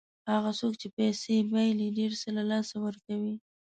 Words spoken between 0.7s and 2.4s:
چې پیسې بایلي ډېر څه